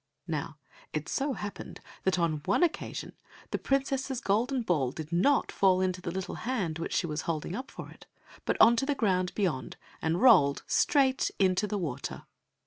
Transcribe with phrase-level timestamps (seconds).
[0.25, 0.57] Now
[0.93, 3.13] it so happened that on one occasion
[3.51, 7.55] the princess's golden ball did not fall into the little hand which she was holding
[7.55, 8.07] up for it,
[8.43, 12.23] but on to the ground beyond, and rolled straight into the water.